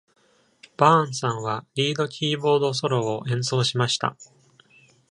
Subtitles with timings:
[0.77, 4.17] バーンさんはリード・キーボード・ソロを演奏しました。